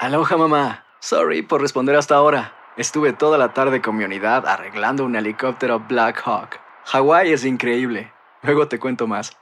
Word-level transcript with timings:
Aloha 0.00 0.36
mamá. 0.36 0.84
Sorry 1.00 1.42
por 1.42 1.60
responder 1.60 1.96
hasta 1.96 2.14
ahora. 2.14 2.52
Estuve 2.76 3.12
toda 3.12 3.36
la 3.36 3.52
tarde 3.52 3.82
con 3.82 3.96
mi 3.96 4.04
unidad 4.04 4.46
arreglando 4.46 5.04
un 5.04 5.16
helicóptero 5.16 5.80
Black 5.88 6.22
Hawk. 6.24 6.60
Hawái 6.84 7.32
es 7.32 7.44
increíble. 7.44 8.12
Luego 8.42 8.68
te 8.68 8.78
cuento 8.78 9.08
más. 9.08 9.32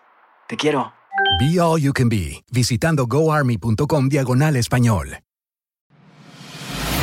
Te 0.49 0.57
quiero. 0.57 0.95
Be 1.39 1.61
All 1.61 1.81
You 1.81 1.93
Can 1.93 2.09
Be, 2.09 2.43
visitando 2.51 3.07
goarmy.com 3.07 4.09
diagonal 4.09 4.57
español. 4.57 5.19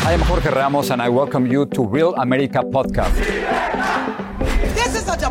I 0.06 0.14
am 0.16 0.22
Jorge 0.22 0.50
Ramos 0.50 0.90
and 0.90 1.02
I 1.02 1.09
welcome 1.09 1.48
you 1.48 1.67
to 1.67 1.88
Real 1.88 2.16
America 2.17 2.62
Podcast. 2.64 3.16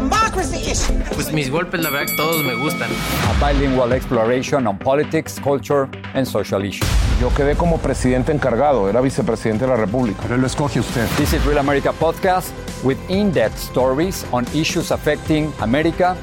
This 0.03 0.11
is 0.11 0.89
a 0.89 0.93
democracy 0.93 0.97
issue. 0.99 1.15
Pues 1.15 1.33
mis 1.33 1.51
golpes, 1.51 1.81
la 1.81 1.91
verdad, 1.91 2.15
todos 2.17 2.43
me 2.45 2.55
gustan. 2.55 2.91
A 2.91 3.35
bilingual 3.41 3.93
exploration 3.93 4.67
on 4.67 4.79
politics, 4.79 5.39
culture 5.39 5.89
and 6.15 6.27
social 6.27 6.65
issues. 6.65 6.89
Yo 7.21 7.31
quedé 7.31 7.57
como 7.57 7.79
presidente 7.79 8.33
encargado, 8.33 8.89
era 8.89 9.01
vicepresidente 9.01 9.65
de 9.65 9.71
la 9.71 9.77
República. 9.77 10.23
Pero 10.23 10.39
lo 10.39 10.47
escoge 10.47 10.81
usted. 10.81 11.07
This 11.17 11.33
is 11.33 11.45
Real 11.45 11.59
America 11.59 11.93
Podcast 11.93 12.51
with 12.83 12.99
in-depth 13.09 13.57
stories 13.59 14.25
on 14.33 14.45
issues 14.55 14.91
affecting 14.91 15.53
America 15.61 16.17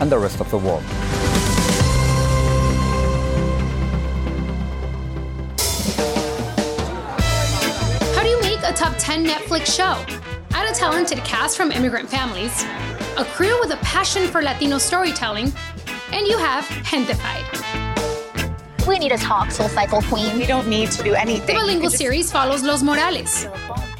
and 0.00 0.10
the 0.10 0.18
rest 0.18 0.40
of 0.40 0.50
the 0.50 0.58
world. 0.58 0.82
How 8.14 8.22
do 8.22 8.28
you 8.28 8.40
make 8.42 8.58
a 8.62 8.72
top 8.74 8.92
10 8.98 9.24
Netflix 9.24 9.74
show? 9.74 9.96
Add 10.54 10.70
a 10.70 10.74
talented 10.74 11.18
cast 11.24 11.56
from 11.56 11.72
immigrant 11.72 12.10
families, 12.10 12.64
a 13.16 13.24
crew 13.24 13.58
with 13.60 13.72
a 13.72 13.76
passion 13.76 14.26
for 14.26 14.42
Latino 14.42 14.78
storytelling, 14.78 15.52
and 16.12 16.26
you 16.26 16.38
have 16.38 16.64
Gentefied. 16.84 17.46
We 18.86 18.98
need 18.98 19.12
a 19.12 19.18
talk 19.18 19.50
soul 19.50 19.68
cycle 19.68 20.02
queen. 20.02 20.38
We 20.38 20.46
don't 20.46 20.66
need 20.66 20.90
to 20.92 21.02
do 21.02 21.14
anything. 21.14 21.46
The 21.46 21.52
anything. 21.52 21.56
bilingual 21.56 21.90
series 21.90 22.32
follows 22.32 22.62
Los 22.62 22.82
Morales, 22.82 23.46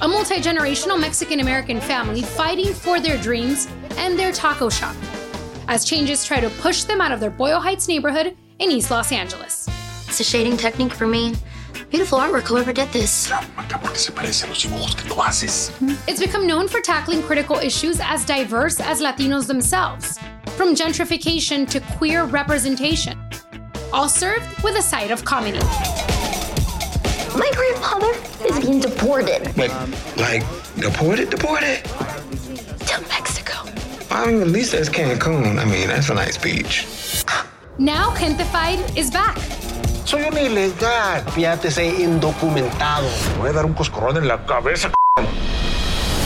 a 0.00 0.08
multi 0.08 0.36
generational 0.36 0.98
Mexican 0.98 1.40
American 1.40 1.80
family 1.80 2.22
fighting 2.22 2.72
for 2.72 3.00
their 3.00 3.18
dreams 3.18 3.68
and 3.96 4.18
their 4.18 4.32
taco 4.32 4.68
shop, 4.68 4.96
as 5.68 5.84
changes 5.84 6.24
try 6.24 6.40
to 6.40 6.50
push 6.60 6.84
them 6.84 7.00
out 7.00 7.12
of 7.12 7.20
their 7.20 7.30
Boyle 7.30 7.60
Heights 7.60 7.86
neighborhood 7.88 8.36
in 8.58 8.70
East 8.70 8.90
Los 8.90 9.12
Angeles. 9.12 9.68
It's 10.08 10.20
a 10.20 10.24
shading 10.24 10.56
technique 10.56 10.92
for 10.92 11.06
me. 11.06 11.34
Beautiful 11.92 12.18
artwork, 12.20 12.44
whoever 12.48 12.72
did 12.72 12.88
this. 12.88 13.30
Hmm. 13.30 13.60
It's 16.08 16.20
become 16.20 16.46
known 16.46 16.66
for 16.66 16.80
tackling 16.80 17.22
critical 17.22 17.56
issues 17.56 18.00
as 18.02 18.24
diverse 18.24 18.80
as 18.80 19.02
Latinos 19.02 19.46
themselves, 19.46 20.18
from 20.56 20.74
gentrification 20.74 21.68
to 21.68 21.80
queer 21.98 22.24
representation, 22.24 23.18
all 23.92 24.08
served 24.08 24.46
with 24.62 24.78
a 24.78 24.82
side 24.82 25.10
of 25.10 25.22
comedy. 25.26 25.58
My 27.36 27.50
grandfather 27.54 28.12
is 28.46 28.58
being 28.64 28.80
deported 28.80 29.54
Like, 29.58 29.72
like 30.16 30.42
deported, 30.76 31.28
deported. 31.28 31.84
to 31.84 33.00
Mexico. 33.10 33.68
I 34.10 34.28
mean, 34.32 34.40
at 34.40 34.48
least 34.48 34.72
that's 34.72 34.88
Cancun. 34.88 35.58
I 35.58 35.66
mean, 35.66 35.88
that's 35.88 36.08
a 36.08 36.14
nice 36.14 36.38
beach. 36.38 36.86
Now, 37.78 38.14
Gentefied 38.14 38.96
is 38.96 39.10
back. 39.10 39.36
Soy 40.04 40.22
un 40.22 40.36
ilegal, 40.36 41.24
fíjate, 41.32 41.68
indocumentado. 42.02 43.08
Voy 43.38 43.50
a 43.50 43.52
dar 43.52 43.64
un 43.64 43.72
coscorrón 43.72 44.16
en 44.16 44.28
la 44.28 44.44
cabeza. 44.44 44.90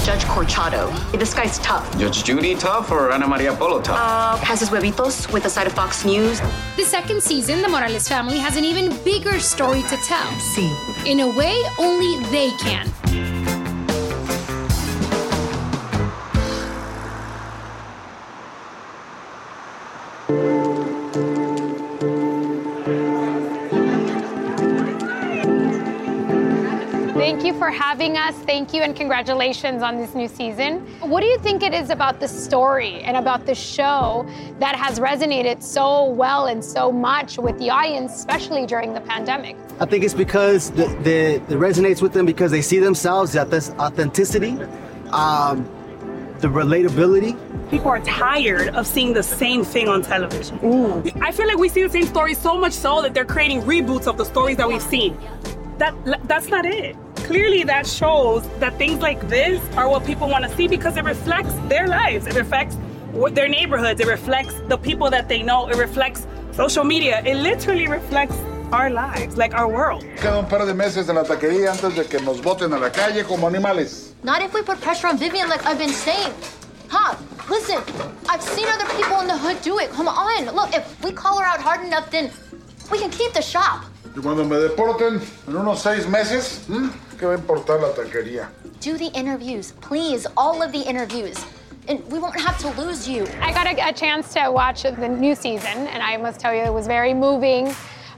Judge 0.05 0.25
Corchado. 0.27 0.91
This 1.19 1.35
guy's 1.35 1.59
tough. 1.59 1.85
Judge 1.99 2.25
Judy 2.25 2.55
tough 2.55 2.93
or 2.93 3.11
Ana 3.11 3.27
Maria 3.27 3.53
Polo 3.53 3.81
tough? 3.81 3.99
Uh, 3.99 4.37
has 4.37 4.61
his 4.61 4.71
huevitos 4.71 5.31
with 5.33 5.45
a 5.47 5.51
side 5.51 5.67
of 5.67 5.73
Fox 5.73 6.05
News. 6.05 6.41
The 6.77 6.85
second 6.85 7.21
season, 7.21 7.61
the 7.61 7.69
Morales 7.69 8.09
family 8.09 8.39
has 8.39 8.57
an 8.57 8.65
even 8.65 8.97
bigger 9.05 9.41
story 9.41 9.83
to 9.83 9.97
tell. 9.97 10.31
See. 10.39 10.73
In 11.05 11.21
a 11.21 11.29
way, 11.29 11.61
only 11.79 12.23
they 12.31 12.51
can. 12.59 12.89
For 27.57 27.71
having 27.71 28.17
us. 28.17 28.35
Thank 28.41 28.75
you 28.75 28.83
and 28.83 28.95
congratulations 28.95 29.83
on 29.83 29.97
this 29.97 30.15
new 30.15 30.29
season. 30.29 30.81
What 31.01 31.21
do 31.21 31.27
you 31.27 31.39
think 31.39 31.63
it 31.63 31.73
is 31.73 31.91
about 31.91 32.21
the 32.21 32.29
story 32.29 33.01
and 33.01 33.17
about 33.17 33.47
the 33.47 33.55
show 33.55 34.27
that 34.59 34.77
has 34.77 35.01
resonated 35.01 35.63
so 35.63 36.11
well 36.11 36.47
and 36.47 36.65
so 36.65 36.93
much 36.93 37.39
with 37.39 37.59
the 37.59 37.71
audience, 37.71 38.15
especially 38.15 38.67
during 38.67 38.93
the 38.93 39.01
pandemic? 39.01 39.57
I 39.81 39.87
think 39.87 40.05
it's 40.05 40.15
because 40.15 40.71
the, 40.73 40.87
the, 41.03 41.35
it 41.37 41.59
resonates 41.59 42.03
with 42.03 42.13
them 42.13 42.27
because 42.27 42.51
they 42.51 42.63
see 42.63 42.79
themselves 42.79 43.35
at 43.37 43.51
this 43.51 43.71
authenticity, 43.79 44.53
um, 45.11 45.65
the 46.41 46.49
relatability. 46.49 47.39
People 47.71 47.89
are 47.89 48.01
tired 48.01 48.69
of 48.75 48.87
seeing 48.87 49.13
the 49.15 49.23
same 49.23 49.65
thing 49.65 49.89
on 49.89 50.03
television. 50.03 50.59
I 51.23 51.33
feel 51.33 51.47
like 51.47 51.59
we 51.59 51.69
see 51.69 51.83
the 51.83 51.89
same 51.89 52.05
stories 52.05 52.39
so 52.39 52.59
much 52.59 52.75
so 52.75 53.01
that 53.03 53.15
they're 53.15 53.25
creating 53.25 53.63
reboots 53.63 54.07
of 54.07 54.19
the 54.19 54.25
stories 54.25 54.59
that 54.59 54.69
we've 54.69 54.83
seen. 54.83 55.19
That 55.79 55.95
that's 56.27 56.49
not 56.49 56.65
it. 56.65 56.97
Clearly, 57.17 57.65
that 57.65 57.87
shows 57.87 58.49
that 58.61 58.79
things 58.79 59.01
like 59.01 59.29
this 59.29 59.61
are 59.77 59.89
what 59.89 60.07
people 60.07 60.29
want 60.29 60.45
to 60.45 60.57
see 60.57 60.69
because 60.69 60.97
it 60.97 61.05
reflects 61.05 61.53
their 61.69 61.87
lives. 61.87 62.27
It 62.27 62.35
reflects 62.35 62.77
their 63.33 63.49
neighborhoods. 63.49 64.01
It 64.01 64.07
reflects 64.07 64.55
the 64.69 64.77
people 64.77 65.11
that 65.11 65.29
they 65.29 65.43
know. 65.43 65.69
It 65.69 65.77
reflects 65.77 66.27
social 66.53 66.85
media. 66.85 67.23
It 67.27 67.37
literally 67.37 67.89
reflects 67.89 68.37
our 68.73 68.91
lives, 68.91 69.37
like 69.37 69.55
our 69.55 69.69
world. 69.69 70.03
Queda 70.17 70.39
un 70.39 70.49
par 70.49 70.65
de 70.65 70.75
meses 70.75 71.09
en 71.09 71.17
la 71.17 71.25
taquería 71.25 71.73
antes 71.73 71.95
de 71.95 72.05
que 72.05 72.21
nos 72.21 72.41
boten 72.41 72.73
a 72.73 72.79
la 72.79 72.91
calle 72.91 73.25
como 73.25 73.47
animales. 73.47 74.15
Not 74.23 74.43
if 74.43 74.55
we 74.55 74.63
put 74.63 74.81
pressure 74.81 75.09
on 75.09 75.19
Vivian 75.19 75.49
like 75.49 75.65
I've 75.67 75.79
been 75.79 75.91
saying. 75.91 76.33
Huh, 76.89 77.17
listen, 77.51 77.83
I've 78.29 78.43
seen 78.43 78.67
other 78.69 78.87
people 78.95 79.21
in 79.21 79.27
the 79.27 79.37
hood 79.37 79.61
do 79.63 79.79
it. 79.79 79.91
Come 79.91 80.09
on, 80.09 80.55
look, 80.55 80.75
if 80.75 81.03
we 81.05 81.13
call 81.13 81.39
her 81.39 81.45
out 81.45 81.61
hard 81.61 81.85
enough, 81.85 82.11
then 82.11 82.31
we 82.91 82.99
can 82.99 83.11
keep 83.11 83.33
the 83.33 83.43
shop. 83.43 83.85
Y 84.17 84.21
cuando 84.23 84.45
me 84.47 84.57
deporten 84.57 85.21
en 85.47 85.57
unos 85.57 85.83
seis 85.83 86.09
meses. 86.09 86.63
¿qué 87.19 87.27
va 87.27 87.33
a 87.33 87.37
importar 87.37 87.81
la 87.81 87.93
taquería? 87.93 88.49
Do 88.81 88.97
the 88.97 89.11
interviews, 89.15 89.73
please, 89.83 90.27
all 90.37 90.63
of 90.63 90.73
the 90.73 90.81
interviews. 90.81 91.45
And 91.89 92.03
we 92.11 92.19
won't 92.19 92.41
have 92.41 92.59
to 92.61 92.71
lose 92.81 93.07
you. 93.07 93.27
I 93.43 93.53
got 93.53 93.67
a, 93.67 93.89
a 93.89 93.93
chance 93.93 94.33
to 94.35 94.51
watch 94.51 94.85
the 94.85 95.09
new 95.09 95.35
season, 95.35 95.87
and 95.89 96.03
I 96.03 96.17
must 96.17 96.41
tell 96.41 96.55
you, 96.55 96.63
it 96.63 96.73
was 96.73 96.87
very 96.87 97.13
moving. 97.13 97.75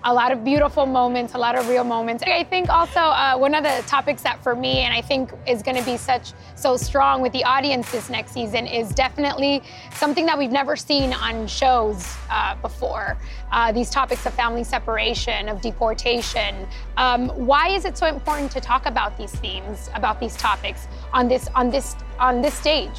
A 0.08 0.18
lot 0.22 0.32
of 0.32 0.42
beautiful 0.42 0.86
moments, 0.86 1.34
a 1.34 1.38
lot 1.38 1.54
of 1.54 1.68
real 1.68 1.84
moments. 1.84 2.24
I 2.26 2.42
think 2.42 2.70
also 2.70 2.98
uh, 2.98 3.36
one 3.36 3.54
of 3.54 3.62
the 3.62 3.84
topics 3.86 4.22
that 4.22 4.42
for 4.42 4.56
me, 4.56 4.78
and 4.78 4.94
I 4.94 5.02
think 5.02 5.30
is 5.46 5.62
going 5.62 5.76
to 5.76 5.84
be 5.84 5.98
such 5.98 6.32
so 6.54 6.78
strong 6.78 7.20
with 7.20 7.30
the 7.34 7.44
audience 7.44 7.92
this 7.92 8.08
next 8.08 8.32
season, 8.32 8.66
is 8.66 8.88
definitely 8.88 9.62
something 9.92 10.24
that 10.24 10.38
we've 10.38 10.50
never 10.50 10.76
seen 10.76 11.12
on 11.12 11.46
shows 11.46 12.16
uh, 12.30 12.54
before. 12.62 13.18
Uh, 13.52 13.70
these 13.70 13.90
topics 13.90 14.24
of 14.24 14.32
family 14.32 14.64
separation, 14.64 15.46
of 15.46 15.60
deportation. 15.60 16.66
Um, 16.96 17.28
why 17.28 17.68
is 17.68 17.84
it 17.84 17.98
so 17.98 18.06
important 18.06 18.50
to 18.52 18.62
talk 18.62 18.86
about 18.86 19.18
these 19.18 19.32
themes, 19.32 19.90
about 19.94 20.20
these 20.20 20.38
topics 20.38 20.88
on 21.12 21.28
this 21.28 21.48
on 21.54 21.68
this 21.68 21.96
on 22.18 22.40
this 22.40 22.54
stage? 22.54 22.98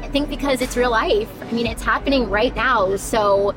I 0.00 0.08
think 0.10 0.28
because 0.28 0.62
it's 0.62 0.76
real 0.76 0.92
life. 0.92 1.30
I 1.42 1.50
mean, 1.50 1.66
it's 1.66 1.82
happening 1.82 2.30
right 2.30 2.54
now. 2.54 2.94
So 2.94 3.52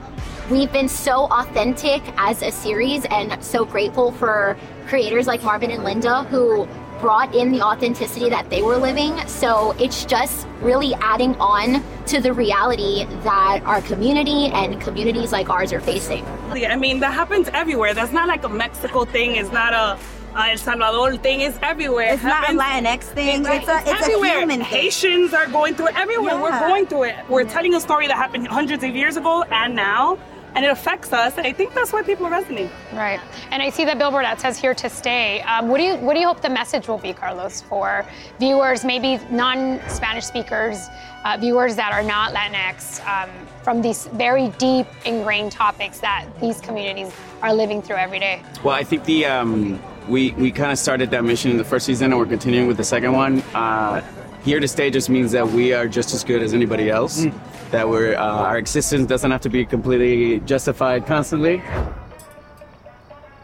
we've 0.50 0.72
been 0.72 0.88
so 0.90 1.26
authentic 1.26 2.02
as 2.18 2.42
a 2.42 2.52
series 2.52 3.06
and 3.06 3.42
so 3.44 3.66
grateful 3.66 4.12
for 4.14 4.58
creators 4.88 5.28
like 5.28 5.44
Marvin 5.44 5.72
and 5.72 5.84
Linda 5.84 6.24
who 6.26 6.68
brought 7.02 7.36
in 7.36 7.52
the 7.52 7.62
authenticity 7.62 8.30
that 8.30 8.50
they 8.50 8.62
were 8.62 8.78
living. 8.78 9.16
So 9.28 9.72
it's 9.74 10.06
just 10.06 10.48
really 10.62 10.96
adding 10.96 11.36
on 11.36 11.84
to 12.08 12.20
the 12.22 12.34
reality 12.34 13.06
that 13.24 13.62
our 13.66 13.82
community 13.82 14.48
and 14.48 14.82
communities 14.82 15.32
like 15.32 15.50
ours 15.50 15.72
are 15.74 15.82
facing. 15.82 16.26
I 16.50 16.76
mean, 16.76 17.00
that 17.02 17.14
happens 17.14 17.50
everywhere. 17.54 17.94
That's 17.94 18.14
not 18.14 18.28
like 18.28 18.44
a 18.46 18.50
Mexico 18.50 19.06
thing. 19.06 19.36
It's 19.36 19.52
not 19.52 19.74
a, 19.74 20.00
a 20.40 20.52
El 20.52 20.58
Salvador 20.58 21.18
thing. 21.18 21.42
It's 21.42 21.60
everywhere. 21.62 22.14
It's 22.14 22.24
not 22.24 22.50
a 22.50 22.54
Latinx 22.54 23.02
thing. 23.04 23.46
It's 23.46 23.68
a- 23.68 23.80
it's 23.80 23.90
a 23.90 23.90
everywhere. 24.06 24.40
human 24.40 24.60
thing. 24.60 24.66
Haitians 24.68 25.34
are 25.36 25.46
going 25.48 25.76
through 25.76 25.90
it. 25.90 25.98
Everywhere. 26.00 26.42
We're 26.42 26.58
going 26.60 26.88
through 26.88 27.04
it. 27.04 27.16
We're 27.30 27.44
telling 27.44 27.76
a 27.76 27.80
story 27.80 28.08
that 28.08 28.16
happened 28.18 28.48
hundreds 28.48 28.84
of 28.84 28.96
years 28.96 29.18
ago 29.18 29.44
and 29.44 29.76
now. 29.76 30.18
And 30.56 30.66
it 30.66 30.70
affects 30.70 31.14
us. 31.14 31.38
And 31.38 31.46
I 31.46 31.54
think 31.54 31.74
that's 31.74 31.94
why 31.94 32.02
people 32.04 32.28
resonate. 32.28 32.72
Right. 32.94 33.20
And 33.52 33.62
I 33.62 33.70
see 33.70 33.86
the 33.86 33.96
billboard 33.96 34.26
that 34.26 34.40
says 34.40 34.58
"Here 34.58 34.74
to 34.74 34.90
Stay." 34.90 35.42
Um, 35.42 35.68
what 35.70 35.78
do 35.78 35.84
you 35.84 35.96
What 35.98 36.14
do 36.14 36.20
you 36.20 36.28
hope 36.28 36.42
the 36.42 36.50
message 36.50 36.88
will 36.88 36.98
be, 36.98 37.14
Carlos, 37.14 37.62
for 37.62 38.06
viewers, 38.40 38.84
maybe 38.84 39.20
non-Spanish 39.30 40.26
speakers, 40.26 40.88
uh, 41.26 41.38
viewers 41.40 41.76
that 41.76 41.92
are 41.92 42.04
not 42.04 42.34
Latinx, 42.34 43.06
um, 43.08 43.30
from 43.64 43.82
these 43.82 44.08
very 44.14 44.50
deep, 44.58 44.88
ingrained 45.06 45.52
topics 45.52 46.00
that 46.00 46.26
these 46.40 46.60
communities 46.62 47.12
are 47.42 47.54
living 47.54 47.82
through 47.82 47.98
every 47.98 48.20
day? 48.20 48.42
Well, 48.64 48.76
I 48.76 48.84
think 48.84 49.04
the 49.06 49.26
um, 49.26 49.82
we 50.08 50.32
we 50.32 50.52
kind 50.52 50.72
of 50.72 50.80
started 50.80 51.12
that 51.12 51.24
mission 51.24 51.52
in 51.52 51.58
the 51.58 51.66
first 51.66 51.86
season, 51.86 52.12
and 52.12 52.18
we're 52.18 52.26
continuing 52.26 52.68
with 52.68 52.78
the 52.78 52.84
second 52.84 53.14
one. 53.14 53.42
Uh, 53.54 54.02
here 54.44 54.60
to 54.60 54.68
stay 54.68 54.90
just 54.90 55.10
means 55.10 55.32
that 55.34 55.48
we 55.48 55.74
are 55.74 55.88
just 55.88 56.14
as 56.14 56.24
good 56.24 56.42
as 56.42 56.54
anybody 56.54 56.90
else. 56.90 57.26
Mm. 57.26 57.34
That 57.72 57.90
we're 57.90 58.16
uh, 58.16 58.24
our 58.24 58.58
existence 58.58 59.08
doesn't 59.08 59.30
have 59.30 59.42
to 59.42 59.50
be 59.50 59.66
completely 59.66 60.40
justified 60.42 61.06
constantly. 61.06 61.62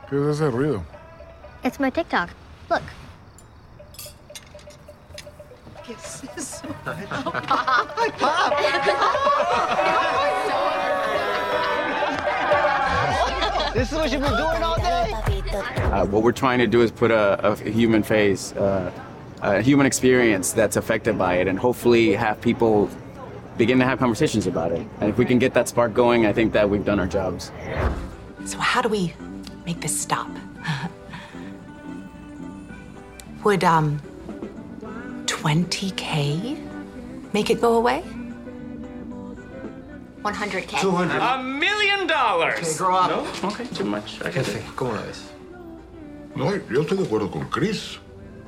¿Qué 0.09 0.29
es 0.29 0.39
ese 0.39 0.51
ruido? 0.51 0.83
It's 1.63 1.79
my 1.79 1.89
TikTok. 1.89 2.29
Look. 2.69 2.83
¿Qué 5.83 5.93
es 5.93 6.23
eso? 6.37 6.67
This 13.73 13.91
is 13.91 13.97
what 13.97 14.11
you've 14.11 14.21
been 14.21 14.37
doing 14.37 14.63
all 14.63 14.77
day? 14.77 15.11
Uh, 15.91 16.05
what 16.05 16.23
we're 16.23 16.31
trying 16.31 16.59
to 16.59 16.67
do 16.67 16.81
is 16.81 16.91
put 16.91 17.11
a, 17.11 17.51
a 17.51 17.55
human 17.55 18.03
face, 18.03 18.53
uh, 18.53 18.91
a 19.41 19.61
human 19.61 19.85
experience 19.85 20.53
that's 20.53 20.77
affected 20.77 21.17
by 21.17 21.35
it, 21.35 21.47
and 21.47 21.59
hopefully 21.59 22.13
have 22.13 22.39
people 22.39 22.89
begin 23.57 23.79
to 23.79 23.85
have 23.85 23.99
conversations 23.99 24.47
about 24.47 24.71
it. 24.71 24.85
And 24.99 25.09
if 25.09 25.17
we 25.17 25.25
can 25.25 25.39
get 25.39 25.53
that 25.53 25.67
spark 25.67 25.93
going, 25.93 26.25
I 26.25 26.33
think 26.33 26.53
that 26.53 26.69
we've 26.69 26.85
done 26.85 26.99
our 26.99 27.07
jobs. 27.07 27.51
So, 28.45 28.57
how 28.59 28.81
do 28.81 28.89
we 28.89 29.13
make 29.65 29.79
this 29.81 29.97
stop? 29.99 30.29
Would 33.43 33.63
um 33.63 34.01
20k 35.25 36.57
make 37.33 37.49
it 37.49 37.59
go 37.61 37.75
away? 37.75 38.03
100k. 40.23 40.79
200. 40.79 41.19
A 41.19 41.43
million 41.43 42.07
dollars. 42.07 42.59
Okay, 42.59 42.77
grow 42.77 42.95
up. 42.95 43.09
No? 43.09 43.49
Okay, 43.49 43.65
too 43.75 43.83
much. 43.83 44.21
I 44.21 44.31
get 44.31 44.45
Jefe, 44.45 44.59
it. 44.59 44.75
¿cómo 44.75 44.93
lo 44.93 45.01
ves? 45.01 45.29
No, 46.35 46.45
yo 46.71 46.81
estoy 46.81 46.97
de 46.97 47.03
acuerdo 47.03 47.29
con 47.29 47.49
Chris. 47.49 47.99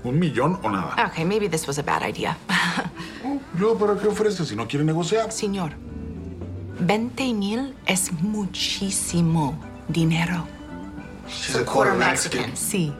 Un 0.04 0.18
millón 0.20 0.58
o 0.64 0.70
nada. 0.70 0.96
Okay, 1.08 1.26
maybe 1.26 1.48
this 1.48 1.68
was 1.68 1.78
a 1.78 1.84
bad 1.84 2.02
idea. 2.02 2.38
¿Yo 3.60 3.78
para 3.78 3.96
qué 3.96 4.08
ofrece 4.08 4.46
si 4.46 4.56
no 4.56 4.68
quiere 4.68 4.84
negociar? 4.84 5.32
Señor, 5.32 5.72
20 6.80 7.34
mil 7.34 7.74
es 7.86 8.12
muchísimo 8.22 9.58
dinero. 9.88 10.46
She's 11.28 11.56
a 11.56 11.64
quarter 11.64 11.94
Mexican. 11.94 12.52
Sí. 12.54 12.94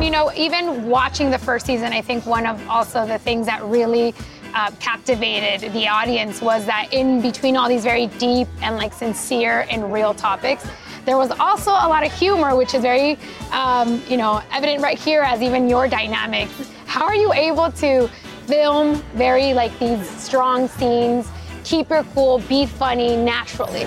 You 0.00 0.10
know, 0.10 0.30
even 0.36 0.88
watching 0.88 1.30
the 1.30 1.38
first 1.38 1.66
season, 1.66 1.92
I 1.92 2.00
think 2.00 2.24
one 2.26 2.46
of 2.46 2.60
also 2.68 3.06
the 3.06 3.18
things 3.18 3.46
that 3.46 3.62
really 3.64 4.14
uh, 4.54 4.70
captivated 4.78 5.72
the 5.72 5.88
audience 5.88 6.40
was 6.40 6.64
that 6.66 6.92
in 6.92 7.20
between 7.20 7.56
all 7.56 7.68
these 7.68 7.84
very 7.84 8.06
deep 8.18 8.46
and 8.62 8.76
like 8.76 8.92
sincere 8.92 9.66
and 9.70 9.92
real 9.92 10.14
topics, 10.14 10.64
there 11.06 11.16
was 11.16 11.30
also 11.40 11.70
a 11.70 11.88
lot 11.88 12.04
of 12.04 12.12
humor, 12.12 12.54
which 12.54 12.74
is 12.74 12.82
very, 12.82 13.18
um, 13.50 14.00
you 14.08 14.16
know, 14.16 14.42
evident 14.52 14.80
right 14.82 14.98
here 14.98 15.22
as 15.22 15.42
even 15.42 15.68
your 15.68 15.88
dynamic. 15.88 16.48
How 16.86 17.04
are 17.04 17.16
you 17.16 17.32
able 17.32 17.72
to 17.72 18.08
film 18.48 19.02
very 19.14 19.52
like 19.52 19.78
these 19.78 20.08
strong 20.18 20.68
scenes, 20.68 21.26
keep 21.64 21.90
your 21.90 22.04
cool, 22.14 22.38
be 22.48 22.64
funny 22.66 23.14
naturally? 23.14 23.86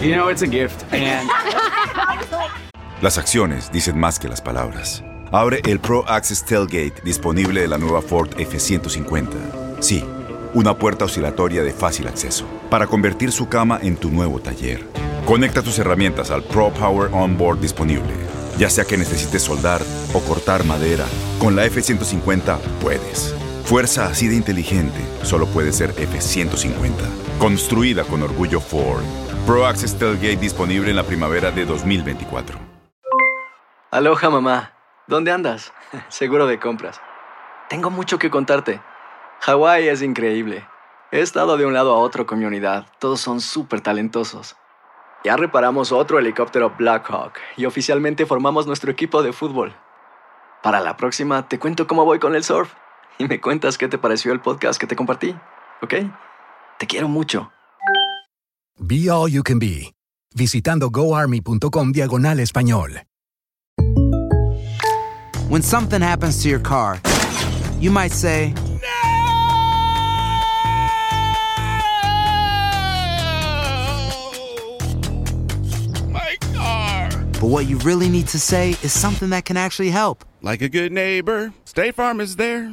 You 0.00 0.16
know, 0.16 0.28
it's 0.28 0.42
a 0.42 0.48
gift, 0.48 0.84
and 0.92 1.28
Las 3.02 3.18
acciones 3.18 3.70
dicen 3.72 3.98
más 3.98 4.18
que 4.18 4.28
las 4.28 4.40
palabras. 4.40 5.02
Abre 5.32 5.60
el 5.64 5.78
Pro 5.78 6.04
Access 6.08 6.44
Tailgate 6.44 7.02
disponible 7.04 7.60
de 7.60 7.68
la 7.68 7.78
nueva 7.78 8.02
Ford 8.02 8.28
F-150. 8.38 9.80
Sí, 9.80 10.04
una 10.54 10.76
puerta 10.76 11.04
oscilatoria 11.04 11.62
de 11.62 11.72
fácil 11.72 12.08
acceso 12.08 12.44
para 12.68 12.86
convertir 12.86 13.32
su 13.32 13.48
cama 13.48 13.78
en 13.82 13.96
tu 13.96 14.10
nuevo 14.10 14.40
taller. 14.40 14.84
Conecta 15.24 15.62
tus 15.62 15.78
herramientas 15.78 16.30
al 16.30 16.42
Pro 16.42 16.70
Power 16.70 17.10
Onboard 17.12 17.60
disponible. 17.60 18.12
Ya 18.58 18.68
sea 18.68 18.84
que 18.84 18.98
necesites 18.98 19.42
soldar 19.42 19.80
o 20.12 20.20
cortar 20.20 20.64
madera, 20.64 21.06
con 21.38 21.54
la 21.56 21.64
F-150 21.64 22.58
puedes. 22.82 23.34
Fuerza 23.70 24.06
así 24.06 24.26
de 24.26 24.34
inteligente 24.34 24.98
solo 25.22 25.46
puede 25.46 25.70
ser 25.70 25.90
F-150. 25.90 26.92
Construida 27.38 28.02
con 28.02 28.20
orgullo 28.20 28.60
Ford. 28.60 29.04
Pro 29.46 29.64
Access 29.64 29.96
Tailgate 29.96 30.38
disponible 30.38 30.90
en 30.90 30.96
la 30.96 31.04
primavera 31.04 31.52
de 31.52 31.64
2024. 31.66 32.58
Aloha 33.92 34.28
mamá, 34.28 34.72
¿dónde 35.06 35.30
andas? 35.30 35.72
Seguro 36.08 36.48
de 36.48 36.58
compras. 36.58 37.00
Tengo 37.68 37.90
mucho 37.90 38.18
que 38.18 38.28
contarte. 38.28 38.82
Hawái 39.42 39.86
es 39.86 40.02
increíble. 40.02 40.66
He 41.12 41.20
estado 41.20 41.56
de 41.56 41.64
un 41.64 41.72
lado 41.72 41.94
a 41.94 41.98
otro 41.98 42.26
con 42.26 42.40
mi 42.40 42.46
unidad. 42.46 42.86
Todos 42.98 43.20
son 43.20 43.40
súper 43.40 43.82
talentosos. 43.82 44.56
Ya 45.22 45.36
reparamos 45.36 45.92
otro 45.92 46.18
helicóptero 46.18 46.74
Blackhawk 46.76 47.34
y 47.56 47.66
oficialmente 47.66 48.26
formamos 48.26 48.66
nuestro 48.66 48.90
equipo 48.90 49.22
de 49.22 49.32
fútbol. 49.32 49.72
Para 50.60 50.80
la 50.80 50.96
próxima 50.96 51.46
te 51.46 51.60
cuento 51.60 51.86
cómo 51.86 52.04
voy 52.04 52.18
con 52.18 52.34
el 52.34 52.42
surf 52.42 52.72
y 53.20 53.28
me 53.28 53.38
cuentas 53.38 53.76
qué 53.76 53.86
te 53.86 53.98
pareció 53.98 54.32
el 54.32 54.40
podcast 54.40 54.80
que 54.80 54.86
te 54.86 54.96
compartí, 54.96 55.36
¿ok? 55.82 55.94
Te 56.78 56.86
quiero 56.86 57.06
mucho. 57.06 57.50
Be 58.78 59.10
All 59.10 59.30
You 59.30 59.42
Can 59.42 59.58
Be, 59.58 59.92
visitando 60.34 60.88
goarmy.com 60.88 61.92
diagonal 61.92 62.40
español. 62.40 63.02
When 65.50 65.62
something 65.62 66.00
happens 66.00 66.42
to 66.42 66.48
your 66.48 66.62
car, 66.62 66.98
you 67.78 67.90
might 67.90 68.12
say, 68.12 68.54
My 76.08 76.36
car. 76.54 77.10
but 77.40 77.48
what 77.48 77.66
you 77.66 77.78
really 77.78 78.08
need 78.08 78.28
to 78.28 78.38
say 78.38 78.70
is 78.82 78.92
something 78.92 79.30
that 79.30 79.44
can 79.44 79.56
actually 79.58 79.90
help. 79.90 80.24
Like 80.40 80.62
a 80.62 80.68
good 80.68 80.92
neighbor, 80.92 81.52
State 81.64 81.94
Farm 81.96 82.20
is 82.20 82.36
there. 82.36 82.72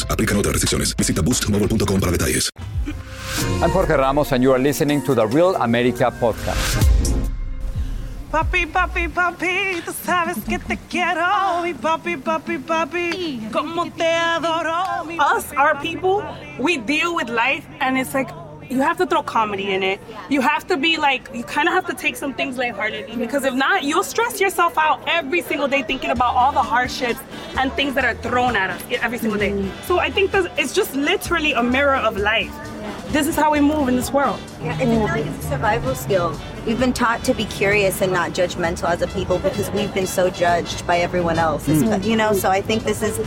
Aplican 0.09 0.37
otras 0.37 0.53
restricciones. 0.53 0.95
Visita 0.95 1.21
boostmobile.com 1.21 1.99
para 1.99 2.11
detalles. 2.11 2.49
I'm 3.61 3.71
Jorge 3.71 3.95
Ramos, 3.95 4.31
and 4.33 4.43
you 4.43 4.53
are 4.53 4.59
listening 4.61 5.03
to 5.03 5.15
the 5.15 5.25
Real 5.25 5.55
America 5.55 6.11
podcast. 6.19 6.81
Papi, 8.31 8.65
papi, 8.65 9.09
papi, 9.09 9.81
tú 9.85 9.91
sabes 10.05 10.37
que 10.47 10.57
te 10.57 10.77
quiero, 10.89 11.61
mi 11.63 11.73
papi, 11.73 12.15
papi, 12.15 12.59
papi, 12.59 13.49
como 13.51 13.91
te 13.91 14.07
adoro. 14.07 15.03
mi 15.05 15.17
Us, 15.19 15.51
our 15.57 15.75
people, 15.81 16.23
we 16.57 16.77
deal 16.77 17.13
with 17.13 17.29
life, 17.29 17.65
and 17.81 17.97
it's 17.97 18.13
like 18.13 18.31
you 18.71 18.81
have 18.81 18.97
to 18.97 19.05
throw 19.05 19.21
comedy 19.21 19.73
in 19.73 19.83
it. 19.83 19.99
You 20.29 20.39
have 20.39 20.65
to 20.67 20.77
be 20.77 20.97
like, 20.97 21.29
you 21.35 21.43
kind 21.43 21.67
of 21.67 21.73
have 21.73 21.85
to 21.87 21.93
take 21.93 22.15
some 22.15 22.33
things 22.33 22.57
lightheartedly 22.57 23.17
because 23.17 23.43
if 23.43 23.53
not, 23.53 23.83
you'll 23.83 24.03
stress 24.03 24.39
yourself 24.39 24.77
out 24.77 25.03
every 25.07 25.41
single 25.41 25.67
day 25.67 25.83
thinking 25.83 26.09
about 26.09 26.35
all 26.35 26.53
the 26.53 26.63
hardships 26.63 27.19
and 27.57 27.71
things 27.73 27.93
that 27.95 28.05
are 28.05 28.15
thrown 28.15 28.55
at 28.55 28.69
us 28.69 28.81
every 29.01 29.17
single 29.17 29.37
day. 29.37 29.69
So 29.83 29.99
I 29.99 30.09
think 30.09 30.31
that 30.31 30.57
it's 30.57 30.73
just 30.73 30.95
literally 30.95 31.51
a 31.51 31.61
mirror 31.61 31.97
of 31.97 32.15
life. 32.17 32.55
This 33.09 33.27
is 33.27 33.35
how 33.35 33.51
we 33.51 33.59
move 33.59 33.89
in 33.89 33.97
this 33.97 34.13
world. 34.13 34.39
Yeah, 34.61 34.73
I 34.73 34.85
feel 34.85 34.99
like 35.01 35.25
it's 35.25 35.45
a 35.45 35.49
survival 35.49 35.93
skill. 35.93 36.39
We've 36.65 36.79
been 36.79 36.93
taught 36.93 37.25
to 37.25 37.33
be 37.33 37.43
curious 37.45 38.01
and 38.01 38.13
not 38.13 38.31
judgmental 38.31 38.89
as 38.89 39.01
a 39.01 39.07
people 39.07 39.37
because 39.39 39.69
we've 39.71 39.93
been 39.93 40.07
so 40.07 40.29
judged 40.29 40.87
by 40.87 40.99
everyone 40.99 41.37
else. 41.37 41.67
Mm. 41.67 42.05
You 42.05 42.15
know, 42.15 42.31
so 42.31 42.49
I 42.49 42.61
think 42.61 42.83
this 42.83 43.01
is 43.01 43.17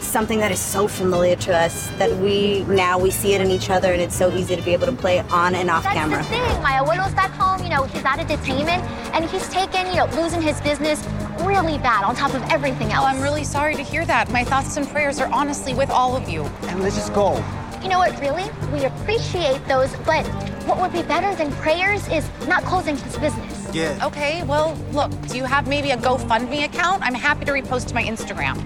something 0.00 0.38
that 0.38 0.52
is 0.52 0.60
so 0.60 0.86
familiar 0.88 1.36
to 1.36 1.56
us 1.56 1.88
that 1.98 2.14
we 2.18 2.64
now 2.64 2.98
we 2.98 3.10
see 3.10 3.34
it 3.34 3.40
in 3.40 3.50
each 3.50 3.70
other 3.70 3.92
and 3.92 4.00
it's 4.00 4.16
so 4.16 4.30
easy 4.34 4.56
to 4.56 4.62
be 4.62 4.72
able 4.72 4.86
to 4.86 4.92
play 4.92 5.20
on 5.20 5.54
and 5.54 5.70
off 5.70 5.84
camera. 5.84 6.18
That's 6.18 6.28
camera. 6.28 6.46
the 6.46 6.54
thing. 6.54 6.62
My 6.62 6.72
abuelo's 6.72 7.14
back 7.14 7.30
home, 7.32 7.62
you 7.62 7.70
know, 7.70 7.84
he's 7.84 8.04
out 8.04 8.20
of 8.20 8.26
detainment 8.26 8.82
and 9.14 9.24
he's 9.24 9.48
taken, 9.48 9.86
you 9.88 9.96
know, 9.96 10.06
losing 10.16 10.42
his 10.42 10.60
business 10.60 11.04
really 11.40 11.78
bad 11.78 12.04
on 12.04 12.14
top 12.14 12.34
of 12.34 12.42
everything 12.50 12.88
oh, 12.88 12.94
else. 12.94 13.04
Oh, 13.04 13.08
I'm 13.08 13.22
really 13.22 13.44
sorry 13.44 13.74
to 13.76 13.82
hear 13.82 14.04
that. 14.06 14.30
My 14.30 14.44
thoughts 14.44 14.76
and 14.76 14.86
prayers 14.88 15.20
are 15.20 15.30
honestly 15.32 15.74
with 15.74 15.90
all 15.90 16.16
of 16.16 16.28
you. 16.28 16.42
And 16.68 16.82
let's 16.82 16.96
just 16.96 17.14
go. 17.14 17.36
You 17.82 17.88
know 17.88 17.98
what, 17.98 18.18
really? 18.20 18.50
We 18.72 18.84
appreciate 18.84 19.64
those, 19.68 19.94
but 20.04 20.26
what 20.66 20.80
would 20.80 20.92
be 20.92 21.02
better 21.02 21.34
than 21.36 21.52
prayers 21.52 22.06
is 22.08 22.28
not 22.48 22.64
closing 22.64 22.96
this 22.96 23.16
business. 23.18 23.68
Yeah. 23.72 23.98
Okay, 24.06 24.42
well, 24.44 24.76
look, 24.92 25.10
do 25.28 25.36
you 25.36 25.44
have 25.44 25.68
maybe 25.68 25.90
a 25.90 25.96
GoFundMe 25.96 26.64
account? 26.64 27.02
I'm 27.02 27.14
happy 27.14 27.44
to 27.44 27.52
repost 27.52 27.86
to 27.88 27.94
my 27.94 28.02
Instagram. 28.02 28.56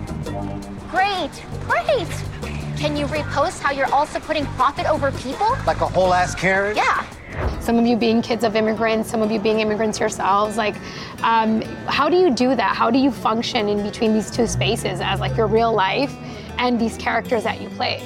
Great, 0.90 1.30
great. 1.66 2.08
Can 2.76 2.96
you 2.96 3.06
repost 3.06 3.60
how 3.60 3.70
you're 3.70 3.92
also 3.92 4.18
putting 4.18 4.44
profit 4.46 4.86
over 4.86 5.12
people? 5.12 5.56
Like 5.66 5.80
a 5.82 5.86
whole 5.86 6.12
ass 6.12 6.34
Karen? 6.34 6.76
Yeah. 6.76 7.06
Some 7.60 7.78
of 7.78 7.86
you 7.86 7.96
being 7.96 8.22
kids 8.22 8.42
of 8.42 8.56
immigrants, 8.56 9.08
some 9.08 9.22
of 9.22 9.30
you 9.30 9.38
being 9.38 9.60
immigrants 9.60 10.00
yourselves. 10.00 10.56
Like, 10.56 10.74
um, 11.22 11.62
how 11.86 12.08
do 12.08 12.16
you 12.16 12.34
do 12.34 12.56
that? 12.56 12.74
How 12.74 12.90
do 12.90 12.98
you 12.98 13.12
function 13.12 13.68
in 13.68 13.84
between 13.84 14.14
these 14.14 14.30
two 14.30 14.48
spaces 14.48 15.00
as 15.00 15.20
like 15.20 15.36
your 15.36 15.46
real 15.46 15.72
life 15.72 16.12
and 16.58 16.80
these 16.80 16.96
characters 16.96 17.44
that 17.44 17.60
you 17.60 17.68
play? 17.68 18.02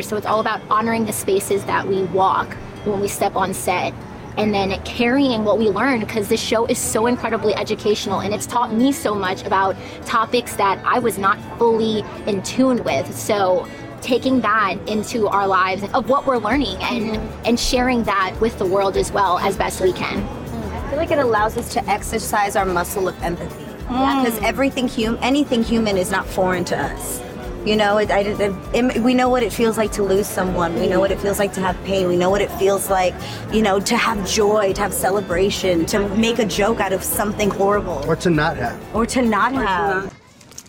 So 0.00 0.16
it's 0.16 0.26
all 0.26 0.40
about 0.40 0.62
honoring 0.70 1.04
the 1.04 1.12
spaces 1.12 1.64
that 1.64 1.86
we 1.86 2.04
walk 2.04 2.54
when 2.84 3.00
we 3.00 3.08
step 3.08 3.36
on 3.36 3.52
set 3.52 3.92
and 4.36 4.54
then 4.54 4.80
carrying 4.84 5.44
what 5.44 5.58
we 5.58 5.68
learn 5.68 6.00
because 6.00 6.28
this 6.28 6.40
show 6.40 6.66
is 6.66 6.78
so 6.78 7.06
incredibly 7.06 7.54
educational 7.54 8.20
and 8.20 8.32
it's 8.32 8.46
taught 8.46 8.72
me 8.72 8.92
so 8.92 9.14
much 9.14 9.44
about 9.44 9.76
topics 10.06 10.56
that 10.56 10.80
I 10.84 10.98
was 10.98 11.18
not 11.18 11.38
fully 11.58 12.04
in 12.26 12.42
tune 12.42 12.82
with. 12.84 13.14
So 13.16 13.68
taking 14.00 14.40
that 14.40 14.76
into 14.86 15.28
our 15.28 15.46
lives 15.46 15.84
of 15.94 16.08
what 16.08 16.26
we're 16.26 16.38
learning 16.38 16.76
and 16.80 17.16
and 17.46 17.60
sharing 17.60 18.02
that 18.04 18.34
with 18.40 18.58
the 18.58 18.66
world 18.66 18.96
as 18.96 19.12
well 19.12 19.38
as 19.38 19.56
best 19.56 19.80
we 19.80 19.92
can. 19.92 20.22
I 20.22 20.88
feel 20.88 20.98
like 20.98 21.10
it 21.10 21.18
allows 21.18 21.56
us 21.56 21.72
to 21.74 21.84
exercise 21.88 22.56
our 22.56 22.66
muscle 22.66 23.08
of 23.08 23.22
empathy. 23.22 23.64
Yeah, 23.90 24.22
because 24.22 24.38
mm. 24.38 24.44
everything 24.44 24.88
hum, 24.88 25.18
anything 25.20 25.62
human 25.62 25.96
is 25.96 26.10
not 26.10 26.26
foreign 26.26 26.64
to 26.66 26.78
us. 26.78 27.20
You 27.64 27.76
know, 27.76 27.98
it, 27.98 28.10
I, 28.10 28.20
it, 28.20 28.54
it, 28.74 29.02
we 29.02 29.12
know 29.12 29.28
what 29.28 29.42
it 29.42 29.52
feels 29.52 29.76
like 29.76 29.92
to 29.92 30.02
lose 30.02 30.26
someone. 30.26 30.74
We 30.80 30.86
know 30.88 30.98
what 30.98 31.10
it 31.12 31.20
feels 31.20 31.38
like 31.38 31.52
to 31.54 31.60
have 31.60 31.76
pain. 31.84 32.08
We 32.08 32.16
know 32.16 32.30
what 32.30 32.40
it 32.40 32.50
feels 32.52 32.88
like, 32.88 33.14
you 33.52 33.60
know, 33.60 33.78
to 33.80 33.96
have 33.98 34.26
joy, 34.26 34.72
to 34.72 34.80
have 34.80 34.94
celebration, 34.94 35.84
to 35.86 36.08
make 36.16 36.38
a 36.38 36.46
joke 36.46 36.80
out 36.80 36.94
of 36.94 37.02
something 37.04 37.50
horrible, 37.50 38.02
Or 38.08 38.16
to 38.16 38.30
not 38.30 38.56
have. 38.56 38.80
or 38.94 39.04
to 39.06 39.20
not 39.20 39.52
have. 39.52 40.14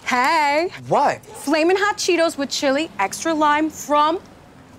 Hey, 0.05 0.69
What? 0.89 1.25
flaming 1.25 1.77
hot 1.77 1.97
Cheetos 1.97 2.37
with 2.37 2.49
chili, 2.49 2.91
extra 2.99 3.33
lime 3.33 3.69
from 3.69 4.19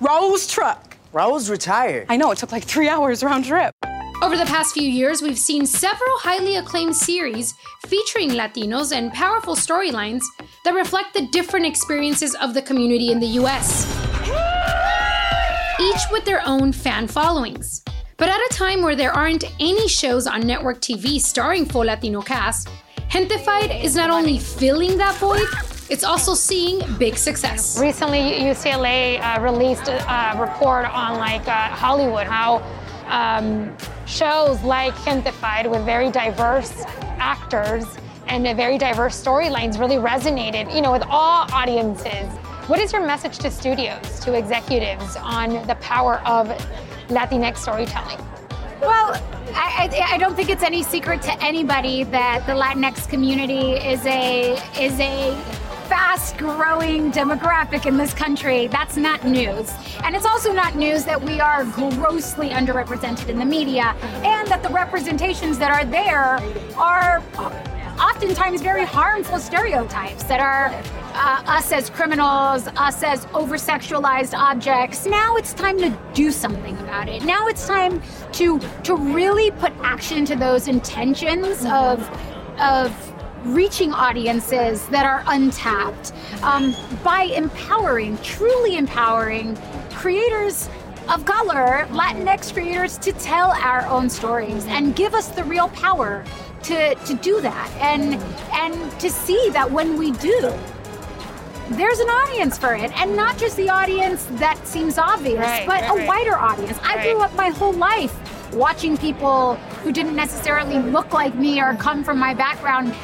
Rose 0.00 0.46
Truck. 0.46 0.96
Rose 1.14 1.48
retired. 1.48 2.06
I 2.10 2.16
know 2.18 2.30
it 2.30 2.36
took 2.38 2.52
like 2.52 2.64
three 2.64 2.88
hours 2.90 3.24
round 3.24 3.46
trip. 3.46 3.74
Over 4.22 4.36
the 4.36 4.46
past 4.46 4.72
few 4.74 4.88
years, 4.88 5.20
we've 5.20 5.36
seen 5.36 5.66
several 5.66 6.16
highly 6.18 6.54
acclaimed 6.54 6.94
series 6.94 7.54
featuring 7.88 8.30
Latinos 8.30 8.92
and 8.92 9.12
powerful 9.12 9.56
storylines 9.56 10.22
that 10.64 10.74
reflect 10.74 11.12
the 11.12 11.26
different 11.32 11.66
experiences 11.66 12.36
of 12.36 12.54
the 12.54 12.62
community 12.62 13.10
in 13.10 13.18
the 13.18 13.26
US. 13.42 13.84
Each 15.80 16.02
with 16.12 16.24
their 16.24 16.40
own 16.46 16.70
fan 16.70 17.08
followings. 17.08 17.82
But 18.16 18.28
at 18.28 18.38
a 18.38 18.48
time 18.52 18.80
where 18.80 18.94
there 18.94 19.12
aren't 19.12 19.42
any 19.58 19.88
shows 19.88 20.28
on 20.28 20.46
network 20.46 20.80
TV 20.80 21.20
starring 21.20 21.66
full 21.66 21.86
Latino 21.86 22.22
cast, 22.22 22.68
Gentefied 23.10 23.82
is 23.82 23.96
not 23.96 24.10
only 24.10 24.38
filling 24.38 24.98
that 24.98 25.16
void, 25.16 25.48
it's 25.90 26.04
also 26.04 26.34
seeing 26.34 26.80
big 26.96 27.16
success. 27.16 27.76
Recently, 27.80 28.20
UCLA 28.20 29.20
uh, 29.20 29.40
released 29.40 29.88
a, 29.88 29.98
a 30.08 30.40
report 30.40 30.84
on 30.84 31.18
like 31.18 31.48
uh, 31.48 31.70
Hollywood, 31.70 32.28
how 32.28 32.62
um, 33.08 33.76
shows 34.12 34.62
like 34.62 34.94
Gentefied 34.96 35.70
with 35.70 35.84
very 35.84 36.10
diverse 36.10 36.84
actors 37.18 37.84
and 38.28 38.46
a 38.46 38.54
very 38.54 38.76
diverse 38.76 39.22
storylines 39.22 39.78
really 39.80 39.96
resonated, 39.96 40.72
you 40.74 40.82
know, 40.82 40.92
with 40.92 41.02
all 41.08 41.46
audiences. 41.52 42.30
What 42.68 42.78
is 42.78 42.92
your 42.92 43.04
message 43.04 43.38
to 43.38 43.50
studios, 43.50 44.20
to 44.20 44.34
executives 44.34 45.16
on 45.16 45.66
the 45.66 45.76
power 45.76 46.20
of 46.26 46.48
Latinx 47.08 47.56
storytelling? 47.56 48.18
Well, 48.80 49.20
I, 49.54 50.06
I 50.10 50.18
don't 50.18 50.34
think 50.34 50.50
it's 50.50 50.62
any 50.62 50.82
secret 50.82 51.22
to 51.22 51.42
anybody 51.42 52.04
that 52.04 52.46
the 52.46 52.52
Latinx 52.52 53.08
community 53.08 53.72
is 53.72 54.04
a 54.06 54.52
is 54.78 54.98
a 55.00 55.36
fast 55.92 56.38
growing 56.38 57.12
demographic 57.12 57.84
in 57.84 57.98
this 57.98 58.14
country. 58.14 58.66
That's 58.66 58.96
not 58.96 59.24
news. 59.24 59.70
And 60.02 60.16
it's 60.16 60.24
also 60.24 60.50
not 60.50 60.74
news 60.74 61.04
that 61.04 61.20
we 61.20 61.38
are 61.38 61.66
grossly 61.66 62.48
underrepresented 62.48 63.28
in 63.28 63.38
the 63.38 63.44
media 63.44 63.94
and 64.24 64.48
that 64.48 64.62
the 64.62 64.70
representations 64.70 65.58
that 65.58 65.70
are 65.70 65.84
there 65.84 66.40
are 66.78 67.22
oftentimes 68.00 68.62
very 68.62 68.86
harmful 68.86 69.38
stereotypes 69.38 70.22
that 70.22 70.40
are 70.40 70.68
uh, 71.14 71.42
us 71.46 71.70
as 71.72 71.90
criminals, 71.90 72.68
us 72.68 73.02
as 73.02 73.26
over 73.34 73.56
sexualized 73.56 74.32
objects. 74.32 75.04
Now 75.04 75.36
it's 75.36 75.52
time 75.52 75.76
to 75.76 75.94
do 76.14 76.30
something 76.30 76.74
about 76.78 77.10
it. 77.10 77.22
Now 77.22 77.48
it's 77.48 77.66
time 77.66 78.00
to 78.32 78.58
to 78.84 78.96
really 78.96 79.50
put 79.50 79.74
action 79.82 80.24
to 80.24 80.36
those 80.36 80.68
intentions 80.68 81.66
of 81.66 82.00
of 82.58 83.11
reaching 83.44 83.92
audiences 83.92 84.86
that 84.88 85.04
are 85.04 85.22
untapped 85.26 86.12
um, 86.42 86.74
by 87.02 87.22
empowering, 87.24 88.16
truly 88.18 88.76
empowering 88.76 89.56
creators 89.90 90.68
of 91.08 91.24
color, 91.24 91.86
Latinx 91.90 92.52
creators 92.52 92.96
to 92.98 93.12
tell 93.12 93.50
our 93.52 93.84
own 93.86 94.08
stories 94.08 94.64
and 94.66 94.94
give 94.94 95.14
us 95.14 95.28
the 95.28 95.44
real 95.44 95.68
power 95.70 96.24
to, 96.62 96.94
to 96.94 97.14
do 97.14 97.40
that 97.40 97.68
and 97.80 98.14
and 98.52 99.00
to 99.00 99.10
see 99.10 99.50
that 99.50 99.68
when 99.70 99.98
we 99.98 100.12
do, 100.12 100.52
there's 101.70 101.98
an 101.98 102.08
audience 102.08 102.56
for 102.58 102.74
it, 102.74 102.92
and 103.00 103.16
not 103.16 103.36
just 103.38 103.56
the 103.56 103.68
audience 103.68 104.26
that 104.32 104.64
seems 104.66 104.98
obvious, 104.98 105.38
Right, 105.38 105.66
but 105.66 105.80
right, 105.82 105.90
a 105.90 105.94
right. 105.94 106.06
wider 106.08 106.36
audience. 106.36 106.78
I 106.82 107.02
grew 107.02 107.20
up 107.20 107.34
my 107.34 107.48
whole 107.48 107.72
life 107.72 108.14
watching 108.54 108.96
people 108.96 109.56
who 109.82 109.92
didn't 109.92 110.14
necessarily 110.14 110.78
look 110.78 111.12
like 111.12 111.34
me 111.34 111.60
or 111.60 111.74
come 111.74 112.04
from 112.04 112.18
my 112.18 112.34
background. 112.34 112.94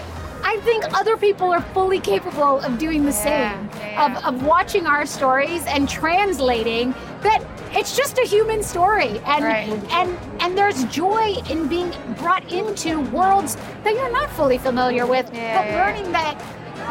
I 0.48 0.56
think 0.60 0.82
other 0.94 1.18
people 1.18 1.52
are 1.52 1.60
fully 1.60 2.00
capable 2.00 2.60
of 2.60 2.78
doing 2.78 3.04
the 3.04 3.12
same, 3.12 3.68
Of, 3.98 4.16
of 4.24 4.42
watching 4.46 4.86
our 4.86 5.04
stories 5.04 5.62
and 5.66 5.86
translating 5.86 6.94
that 7.20 7.44
it's 7.72 7.94
just 7.94 8.16
a 8.16 8.22
human 8.24 8.62
story. 8.62 9.20
And 9.26 9.44
and 9.92 10.18
and 10.40 10.56
there's 10.56 10.84
joy 10.84 11.34
in 11.50 11.68
being 11.68 11.92
brought 12.16 12.50
into 12.50 13.00
worlds 13.10 13.58
that 13.84 13.92
you're 13.92 14.10
not 14.10 14.30
fully 14.30 14.56
familiar 14.56 15.06
with 15.06 15.26
but 15.26 15.34
yeah. 15.34 15.84
learning 15.84 16.12
that 16.12 16.34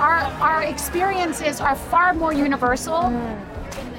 our 0.05 0.19
our 0.49 0.61
experiences 0.61 1.59
are 1.59 1.75
far 1.75 2.13
more 2.13 2.33
universal 2.33 3.01
mm. 3.09 3.56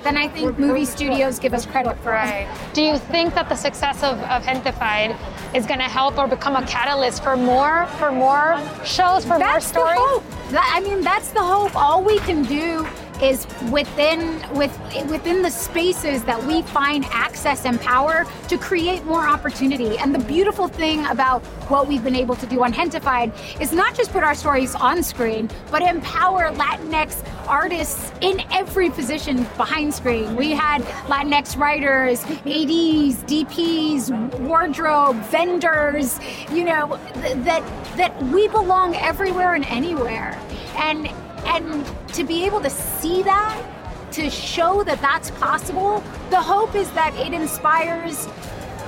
Than 0.09 0.17
I 0.17 0.29
think 0.29 0.59
movie 0.59 0.87
studios 0.87 1.39
give 1.39 1.53
us 1.53 1.67
credit 1.67 1.99
for. 1.99 2.13
Right. 2.13 2.49
Do 2.73 2.81
you 2.83 2.97
think 2.97 3.35
that 3.35 3.49
the 3.51 3.55
success 3.57 4.03
of, 4.03 4.19
of 4.21 4.43
Gentefied 4.43 5.15
is 5.55 5.67
going 5.67 5.81
to 5.81 5.85
help 5.85 6.17
or 6.17 6.27
become 6.27 6.57
a 6.57 6.67
catalyst 6.67 7.23
for 7.23 7.37
more, 7.37 7.87
for 7.99 8.11
more 8.11 8.59
shows, 8.85 9.25
for 9.25 9.31
more 9.31 9.41
That's 9.41 9.71
the 9.71 9.81
stories? 9.81 9.99
hope. 10.01 10.25
That- 10.51 10.73
I 10.75 10.81
mean, 10.81 11.03
that's 11.03 11.31
the 11.31 11.43
hope. 11.43 11.77
All 11.77 12.03
we 12.03 12.19
can 12.21 12.43
do 12.45 12.87
is 13.23 13.47
within 13.71 14.43
with 14.55 14.77
within 15.09 15.43
the 15.43 15.51
spaces 15.51 16.25
that 16.25 16.43
we 16.45 16.63
find 16.63 17.05
access 17.07 17.65
and 17.65 17.81
power 17.81 18.27
to 18.49 18.59
create 18.59 19.05
more 19.05 19.27
opportunity. 19.27 19.99
And 19.99 20.15
the 20.15 20.21
beautiful 20.21 20.69
thing 20.69 21.07
about 21.07 21.43
what 21.69 21.87
we've 21.87 22.05
been 22.05 22.17
able 22.17 22.37
to 22.37 22.47
do 22.47 22.63
on 22.65 22.73
Gentefied 22.73 23.33
is 23.61 23.73
not 23.73 23.95
just 23.95 24.13
put 24.13 24.23
our 24.23 24.35
stories 24.35 24.75
on 24.75 25.03
screen, 25.03 25.51
but 25.71 25.83
empower 25.83 26.51
Latinx 26.53 27.25
artists 27.49 28.13
in 28.21 28.43
every 28.53 28.91
position 28.91 29.47
behind 29.57 29.93
screen. 29.95 30.37
We 30.37 30.53
had 30.53 30.83
Latinx 31.07 31.57
writers, 31.57 32.23
ADs, 32.25 33.23
DPs, 33.25 34.39
wardrobe, 34.41 35.17
vendors, 35.25 36.19
you 36.53 36.65
know, 36.65 36.99
th- 37.15 37.37
that 37.45 37.63
that 37.97 38.23
we 38.25 38.49
belong 38.49 38.95
everywhere 38.97 39.55
and 39.55 39.65
anywhere. 39.67 40.39
And 40.77 41.09
and 41.47 41.87
to 42.15 42.25
be 42.25 42.45
able 42.45 42.61
to 42.61 42.71
see 42.71 43.08
that, 43.23 43.65
to 44.13 44.31
show 44.31 44.83
that 44.85 45.01
that's 45.01 45.31
possible, 45.33 46.03
the 46.31 46.41
hope 46.41 46.75
is 46.75 46.91
that 46.93 47.15
it 47.15 47.33
inspires 47.33 48.27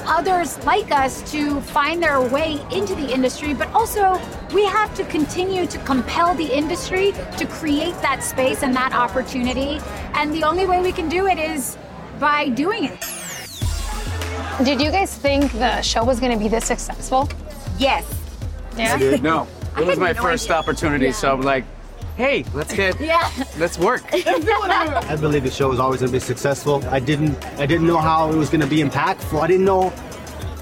others 0.06 0.62
like 0.64 0.90
us 0.90 1.30
to 1.30 1.60
find 1.60 2.02
their 2.02 2.20
way 2.20 2.58
into 2.72 2.94
the 2.94 3.12
industry, 3.12 3.54
but 3.54 3.68
also 3.68 4.20
we 4.54 4.64
have 4.64 4.94
to 4.94 5.04
continue 5.04 5.66
to 5.66 5.78
compel 5.80 6.34
the 6.34 6.56
industry 6.56 7.12
to 7.38 7.46
create 7.46 7.94
that 8.02 8.22
space 8.22 8.62
and 8.62 8.74
that 8.74 8.92
opportunity. 8.92 9.78
And 10.14 10.32
the 10.32 10.42
only 10.42 10.66
way 10.66 10.80
we 10.80 10.92
can 10.92 11.08
do 11.08 11.26
it 11.26 11.38
is 11.38 11.76
by 12.18 12.48
doing 12.48 12.84
it. 12.84 13.00
Did 14.64 14.80
you 14.80 14.90
guys 14.90 15.16
think 15.16 15.52
the 15.52 15.80
show 15.82 16.04
was 16.04 16.20
going 16.20 16.32
to 16.32 16.38
be 16.38 16.48
this 16.48 16.66
successful? 16.66 17.28
Yes. 17.78 18.04
Yeah. 18.76 18.96
No, 19.22 19.46
it 19.78 19.86
was 19.86 19.98
my 19.98 20.12
no 20.12 20.22
first 20.22 20.46
idea. 20.46 20.56
opportunity, 20.58 21.12
so 21.12 21.32
I'm 21.32 21.40
like, 21.40 21.64
hey, 22.20 22.44
let's 22.54 22.74
get, 22.74 23.00
Yeah. 23.12 23.30
let's 23.58 23.78
work. 23.78 24.02
I 24.12 25.16
believe 25.16 25.42
the 25.44 25.50
show 25.50 25.68
was 25.68 25.80
always 25.80 26.00
going 26.00 26.12
to 26.12 26.16
be 26.16 26.20
successful. 26.20 26.84
I 26.88 27.00
didn't. 27.00 27.42
I 27.58 27.66
didn't 27.66 27.86
know 27.86 27.98
how 27.98 28.30
it 28.30 28.36
was 28.36 28.50
going 28.50 28.60
to 28.60 28.66
be 28.66 28.78
impactful. 28.78 29.40
I 29.40 29.46
didn't 29.46 29.64
know 29.64 29.92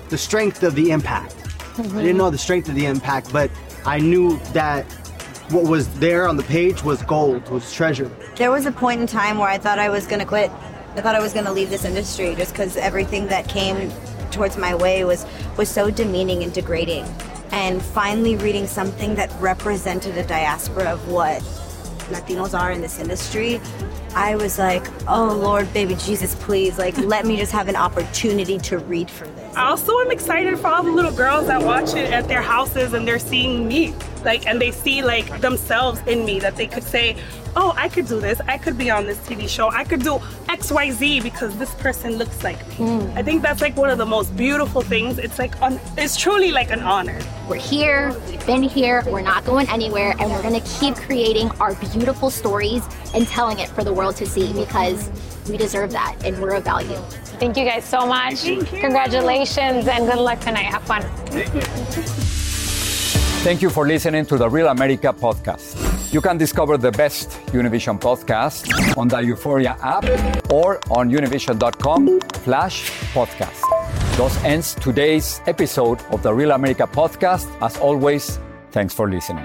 the 0.08 0.18
strength 0.18 0.62
of 0.62 0.74
the 0.74 0.90
impact. 0.90 1.34
I 1.78 1.82
didn't 1.82 2.16
know 2.16 2.30
the 2.30 2.38
strength 2.38 2.68
of 2.68 2.74
the 2.74 2.86
impact, 2.86 3.32
but 3.32 3.50
I 3.84 3.98
knew 3.98 4.38
that 4.52 4.84
what 5.50 5.64
was 5.64 5.88
there 5.98 6.26
on 6.28 6.36
the 6.36 6.42
page 6.42 6.82
was 6.82 7.02
gold, 7.02 7.48
was 7.50 7.72
treasure. 7.72 8.10
There 8.36 8.50
was 8.50 8.66
a 8.66 8.72
point 8.72 9.00
in 9.00 9.06
time 9.06 9.38
where 9.38 9.48
I 9.48 9.58
thought 9.58 9.78
I 9.78 9.88
was 9.88 10.06
going 10.06 10.20
to 10.20 10.26
quit. 10.26 10.50
I 10.96 11.00
thought 11.00 11.14
I 11.14 11.20
was 11.20 11.32
going 11.32 11.44
to 11.46 11.52
leave 11.52 11.70
this 11.70 11.84
industry 11.84 12.34
just 12.34 12.52
because 12.52 12.76
everything 12.76 13.26
that 13.28 13.48
came 13.48 13.90
towards 14.30 14.56
my 14.56 14.74
way 14.74 15.04
was 15.04 15.24
was 15.56 15.68
so 15.68 15.90
demeaning 15.90 16.42
and 16.42 16.52
degrading. 16.52 17.04
And 17.50 17.82
finally 17.82 18.36
reading 18.36 18.66
something 18.66 19.14
that 19.16 19.32
represented 19.40 20.16
a 20.16 20.24
diaspora 20.24 20.84
of 20.84 21.08
what 21.08 21.42
Latinos 22.10 22.58
are 22.58 22.72
in 22.72 22.80
this 22.80 22.98
industry, 22.98 23.60
I 24.14 24.36
was 24.36 24.58
like, 24.58 24.86
oh 25.06 25.38
Lord, 25.40 25.72
baby 25.72 25.94
Jesus, 25.94 26.34
please, 26.36 26.78
like 26.78 26.96
let 27.14 27.26
me 27.26 27.36
just 27.36 27.52
have 27.52 27.68
an 27.68 27.76
opportunity 27.76 28.58
to 28.58 28.78
read 28.78 29.10
for 29.10 29.26
this. 29.26 29.56
Also, 29.56 29.58
I 29.58 29.68
also 29.70 30.00
am 30.00 30.10
excited 30.10 30.58
for 30.58 30.68
all 30.68 30.82
the 30.82 30.90
little 30.90 31.12
girls 31.12 31.46
that 31.46 31.62
watch 31.62 31.94
it 31.94 32.12
at 32.12 32.28
their 32.28 32.42
houses 32.42 32.92
and 32.92 33.06
they're 33.06 33.18
seeing 33.18 33.68
me. 33.68 33.94
Like 34.24 34.46
and 34.46 34.60
they 34.60 34.70
see 34.70 35.02
like 35.02 35.40
themselves 35.40 36.00
in 36.06 36.24
me 36.24 36.40
that 36.40 36.56
they 36.56 36.66
could 36.66 36.82
say, 36.82 37.16
Oh, 37.56 37.72
I 37.76 37.88
could 37.88 38.06
do 38.06 38.20
this. 38.20 38.40
I 38.46 38.58
could 38.58 38.76
be 38.78 38.90
on 38.90 39.06
this 39.06 39.18
TV 39.18 39.48
show. 39.48 39.70
I 39.70 39.84
could 39.84 40.02
do 40.02 40.18
XYZ 40.48 41.22
because 41.22 41.56
this 41.58 41.74
person 41.74 42.16
looks 42.16 42.42
like 42.44 42.58
me. 42.68 42.74
Hmm. 42.76 43.18
I 43.18 43.22
think 43.22 43.42
that's 43.42 43.60
like 43.60 43.76
one 43.76 43.90
of 43.90 43.98
the 43.98 44.06
most 44.06 44.36
beautiful 44.36 44.80
things. 44.82 45.18
It's 45.18 45.38
like 45.38 45.60
un- 45.60 45.80
it's 45.96 46.16
truly 46.16 46.52
like 46.52 46.70
an 46.70 46.80
honor. 46.80 47.18
We're 47.48 47.56
here, 47.56 48.14
we've 48.28 48.44
been 48.46 48.62
here, 48.62 49.02
we're 49.06 49.22
not 49.22 49.44
going 49.44 49.68
anywhere, 49.70 50.14
and 50.18 50.30
we're 50.30 50.42
gonna 50.42 50.60
keep 50.78 50.94
creating 50.96 51.50
our 51.60 51.74
beautiful 51.76 52.30
stories 52.30 52.82
and 53.14 53.26
telling 53.26 53.58
it 53.58 53.68
for 53.70 53.82
the 53.82 53.92
world 53.92 54.16
to 54.16 54.26
see 54.26 54.52
because 54.52 55.10
we 55.48 55.56
deserve 55.56 55.90
that 55.92 56.16
and 56.24 56.40
we're 56.40 56.54
of 56.54 56.64
value. 56.64 56.96
Thank 57.40 57.56
you 57.56 57.64
guys 57.64 57.84
so 57.84 58.06
much. 58.06 58.42
Congratulations 58.44 59.88
and 59.88 60.06
good 60.06 60.18
luck 60.18 60.40
tonight. 60.40 60.66
Have 60.66 60.82
fun. 60.82 61.02
Thank 63.42 63.62
you 63.62 63.70
for 63.70 63.86
listening 63.86 64.26
to 64.26 64.36
the 64.36 64.48
Real 64.50 64.66
America 64.68 65.12
podcast. 65.12 65.87
You 66.10 66.22
can 66.22 66.38
discover 66.38 66.78
the 66.78 66.90
best 66.90 67.30
Univision 67.52 68.00
podcast 68.00 68.64
on 68.96 69.08
the 69.08 69.18
Uforia 69.18 69.76
app 69.82 70.04
or 70.50 70.80
on 70.90 71.10
univision.com 71.10 72.18
slash 72.44 72.90
podcast. 73.12 73.60
Thus 74.16 74.42
ends 74.42 74.74
today's 74.74 75.42
episode 75.46 76.00
of 76.10 76.22
the 76.22 76.32
Real 76.32 76.52
America 76.52 76.86
podcast. 76.86 77.46
As 77.60 77.76
always, 77.76 78.38
thanks 78.72 78.94
for 78.94 79.10
listening. 79.10 79.44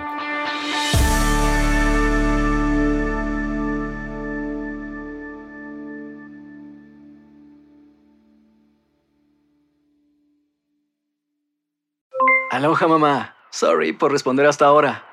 Aloha 12.52 12.88
mamá. 12.88 13.36
Sorry 13.52 13.92
por 13.92 14.14
responder 14.14 14.46
hasta 14.46 14.66
ahora. 14.66 15.13